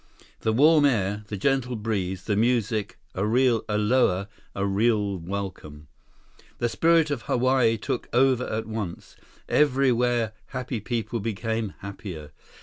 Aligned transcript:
The 0.39 0.51
warm 0.51 0.85
air, 0.85 1.25
the 1.27 1.37
gentle 1.37 1.75
breeze, 1.75 2.23
the 2.23 2.35
music—a 2.35 3.23
real 3.27 3.63
Aloha, 3.69 4.25
a 4.55 4.65
real 4.65 5.19
welcome. 5.19 5.89
The 6.57 6.69
spirit 6.69 7.11
of 7.11 7.21
Hawaii 7.29 7.77
took 7.77 8.09
over 8.11 8.47
at 8.47 8.65
once. 8.65 9.15
Everywhere, 9.47 10.33
happy 10.47 10.79
people 10.79 11.19
became 11.19 11.75
happier. 11.81 12.31